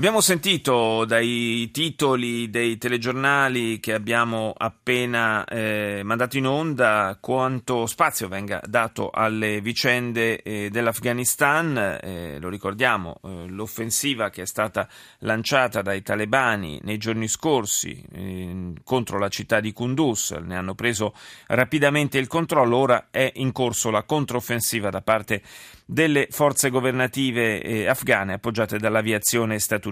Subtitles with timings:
[0.00, 8.26] Abbiamo sentito dai titoli dei telegiornali che abbiamo appena eh, mandato in onda quanto spazio
[8.26, 11.98] venga dato alle vicende eh, dell'Afghanistan.
[12.00, 18.72] Eh, lo ricordiamo, eh, l'offensiva che è stata lanciata dai talebani nei giorni scorsi eh,
[18.82, 21.12] contro la città di Kunduz, ne hanno preso
[21.48, 25.42] rapidamente il controllo, ora è in corso la controffensiva da parte
[25.84, 29.88] delle forze governative eh, afghane appoggiate dall'aviazione statunitense.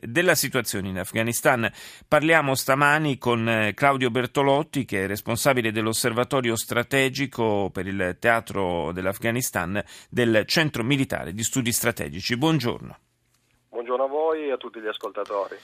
[0.00, 1.70] Della situazione in Afghanistan
[2.06, 9.82] parliamo stamani con eh, Claudio Bertolotti, che è responsabile dell'osservatorio strategico per il teatro dell'Afghanistan
[10.08, 12.36] del Centro Militare di Studi Strategici.
[12.36, 12.98] Buongiorno.
[13.70, 15.56] Buongiorno a voi e a tutti gli ascoltatori.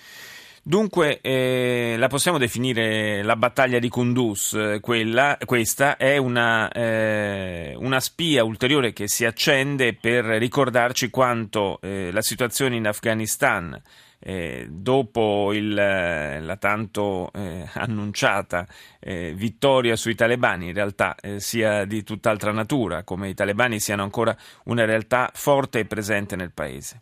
[0.62, 7.74] Dunque, eh, la possiamo definire la battaglia di Kunduz, eh, quella, questa è una, eh,
[7.78, 13.80] una, spia ulteriore che si accende per ricordarci quanto eh, la situazione in Afghanistan,
[14.18, 18.66] eh, dopo il, la tanto eh, annunciata
[19.00, 24.84] vittoria sui talebani, in realtà sia di tutt'altra natura, come i talebani siano ancora una
[24.84, 27.00] realtà forte e presente nel paese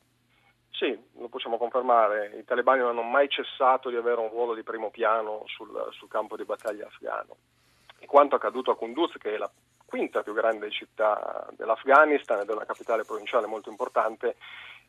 [1.28, 5.42] possiamo confermare, i talebani non hanno mai cessato di avere un ruolo di primo piano
[5.46, 7.36] sul, sul campo di battaglia afghano.
[7.98, 9.50] E quanto accaduto a Kunduz, che è la
[9.84, 14.36] quinta più grande città dell'Afghanistan ed è una capitale provinciale molto importante,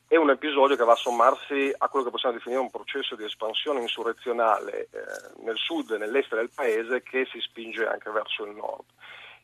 [0.08, 3.24] è un episodio che va a sommarsi a quello che possiamo definire un processo di
[3.24, 8.56] espansione insurrezionale eh, nel sud e nell'est del paese che si spinge anche verso il
[8.56, 8.86] nord.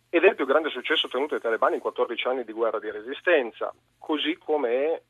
[0.10, 2.90] Ed è il più grande successo ottenuto dai talebani in 14 anni di guerra di
[2.90, 5.02] resistenza, così come è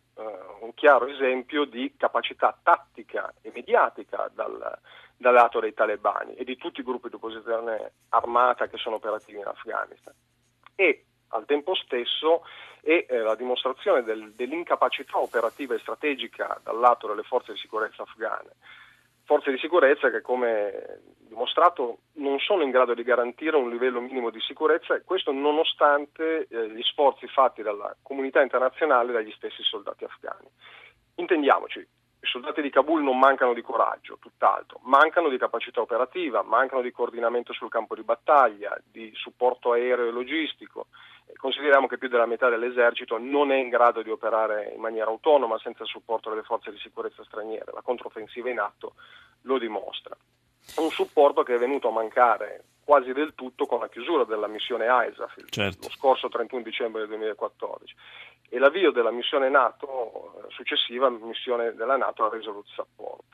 [0.61, 4.77] un chiaro esempio di capacità tattica e mediatica dal,
[5.17, 9.39] dal lato dei talebani e di tutti i gruppi di opposizione armata che sono operativi
[9.39, 10.13] in Afghanistan.
[10.75, 12.43] E al tempo stesso
[12.81, 18.03] è eh, la dimostrazione del, dell'incapacità operativa e strategica dal lato delle forze di sicurezza
[18.03, 18.51] afghane
[19.25, 24.29] forze di sicurezza che, come dimostrato, non sono in grado di garantire un livello minimo
[24.29, 29.61] di sicurezza e questo nonostante eh, gli sforzi fatti dalla comunità internazionale e dagli stessi
[29.63, 30.47] soldati afghani.
[31.15, 36.81] Intendiamoci, i soldati di Kabul non mancano di coraggio, tutt'altro, mancano di capacità operativa, mancano
[36.81, 40.87] di coordinamento sul campo di battaglia, di supporto aereo e logistico,
[41.37, 45.59] Consideriamo che più della metà dell'esercito non è in grado di operare in maniera autonoma
[45.59, 47.71] senza il supporto delle forze di sicurezza straniere.
[47.73, 48.93] La controffensiva in atto
[49.41, 50.15] lo dimostra.
[50.77, 54.85] Un supporto che è venuto a mancare quasi del tutto con la chiusura della missione
[54.85, 55.87] ISAF certo.
[55.87, 57.95] lo scorso 31 dicembre 2014
[58.49, 63.24] e l'avvio della missione NATO, eh, successiva missione della NATO a Resolute Support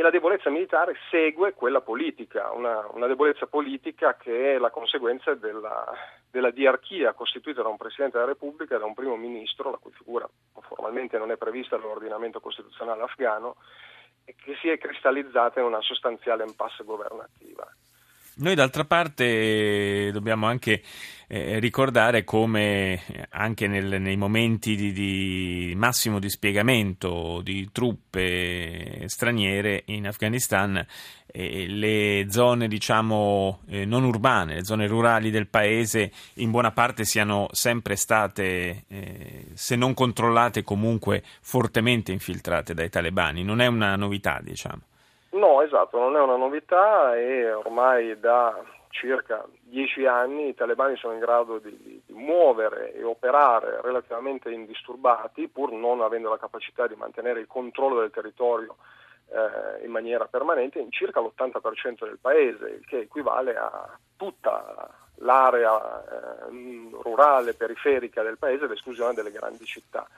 [0.00, 5.34] e la debolezza militare segue quella politica, una, una debolezza politica che è la conseguenza
[5.34, 5.92] della,
[6.30, 9.92] della, diarchia costituita da un Presidente della Repubblica e da un Primo Ministro, la cui
[9.92, 10.26] figura
[10.60, 13.56] formalmente non è prevista dall'ordinamento costituzionale afghano,
[14.24, 17.70] e che si è cristallizzata in una sostanziale impasse governativa.
[18.40, 20.82] Noi d'altra parte dobbiamo anche
[21.28, 30.06] eh, ricordare come anche nel, nei momenti di, di, massimo dispiegamento di truppe straniere in
[30.06, 30.82] Afghanistan
[31.26, 37.04] eh, le zone diciamo eh, non urbane, le zone rurali del paese in buona parte
[37.04, 43.96] siano sempre state eh, se non controllate comunque fortemente infiltrate dai talebani, non è una
[43.96, 44.80] novità diciamo.
[45.30, 51.12] No, esatto, non è una novità e ormai da circa dieci anni i talebani sono
[51.12, 56.96] in grado di, di, muovere e operare relativamente indisturbati, pur non avendo la capacità di
[56.96, 58.76] mantenere il controllo del territorio
[59.28, 66.02] eh, in maniera permanente, in circa l'80% del paese, il che equivale a tutta l'area
[66.04, 70.08] eh, rurale, periferica del paese, ad esclusione delle grandi città.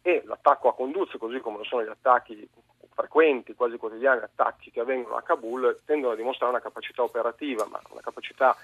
[0.00, 2.48] E l'attacco a Conduz, così come lo sono gli attacchi
[3.00, 7.80] frequenti, quasi quotidiani attacchi che avvengono a Kabul tendono a dimostrare una capacità operativa, ma
[7.90, 8.54] una capacità,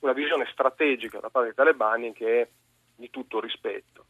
[0.00, 2.48] una visione strategica da parte dei talebani che è
[2.96, 4.04] di tutto rispetto.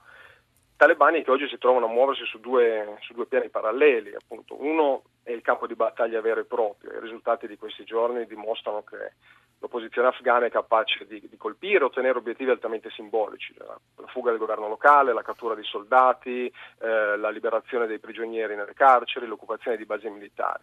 [0.76, 4.62] Talebani che oggi si trovano a muoversi su due, su due piani paralleli, appunto.
[4.62, 8.82] uno è il campo di battaglia vero e proprio, i risultati di questi giorni dimostrano
[8.82, 9.12] che
[9.58, 14.31] l'opposizione afghana è capace di, di colpire o ottenere obiettivi altamente simbolici, la, la, fuga
[14.31, 19.76] del governo locale, la cattura di soldati, eh, la liberazione dei prigionieri nelle carceri, l'occupazione
[19.76, 20.62] di basi militari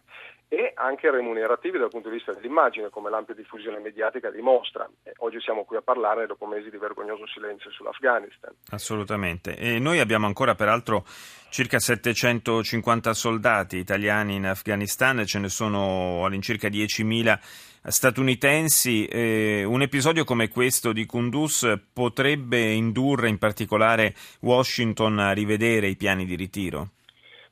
[0.54, 4.88] e anche remunerativi dal punto di vista dell'immagine, come l'ampia diffusione mediatica dimostra.
[5.18, 8.52] Oggi siamo qui a parlarne dopo mesi di vergognoso silenzio sull'Afghanistan.
[8.70, 9.56] Assolutamente.
[9.56, 11.04] E noi abbiamo ancora peraltro
[11.50, 17.38] circa 750 soldati italiani in Afghanistan, ce ne sono all'incirca 10.000
[17.86, 19.06] statunitensi.
[19.06, 25.96] Eh, un episodio come questo di Kunduz potrebbe indurre in particolare Washington a rivedere i
[25.96, 26.90] piani di ritiro?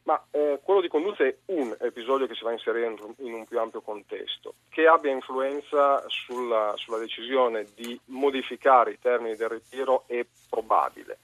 [0.04, 3.58] Ma eh, quello di Kunduz è un episodio che si va inserire in un più
[3.60, 4.54] ampio contesto.
[4.68, 11.18] Che abbia influenza sulla, sulla decisione di modificare i termini del ritiro è probabile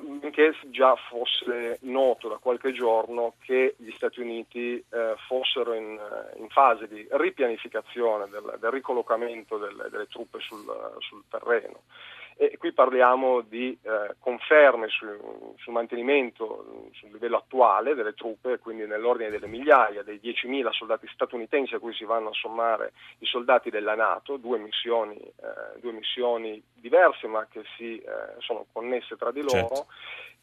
[0.00, 5.98] benché eh, già fosse noto da qualche giorno che gli Stati Uniti eh, fossero in,
[6.36, 10.64] in, fase di ripianificazione del, del ricollocamento delle, delle truppe sul,
[11.00, 11.82] sul terreno.
[12.36, 15.16] E qui parliamo di eh, conferme sul,
[15.56, 21.74] sul, mantenimento sul livello attuale delle truppe, quindi nell'ordine delle migliaia, dei 10.000 soldati statunitensi
[21.74, 26.60] a cui si vanno a sommare i soldati della Nato, due missioni, eh, due missioni
[26.74, 29.50] diverse ma che si, eh, sono connesse tra di loro.
[29.50, 29.86] Certo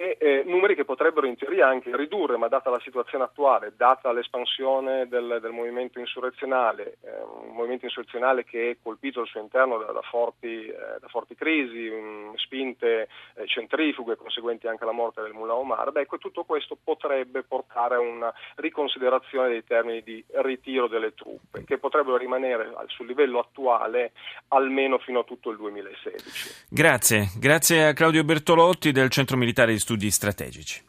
[0.02, 4.12] e eh, numeri che potrebbero in teoria anche ridurre, ma data la situazione attuale, data
[4.12, 9.78] l'espansione del, del movimento insurrezionale, eh, un movimento insurrezionale che è colpito al suo interno
[9.78, 15.22] da, da, forti, eh, da forti, crisi, um, spinte eh, centrifughe conseguenti anche alla morte
[15.22, 20.24] del Mullah Omar, beh, ecco, tutto questo potrebbe portare a una riconsiderazione dei termini di
[20.42, 24.12] ritiro delle truppe, che potrebbero rimanere sul livello attuale
[24.50, 26.66] almeno fino a tutto il 2016.
[26.70, 30.80] Grazie, grazie a Claudio Bertolotti del Centro Militare di Studi Strategici.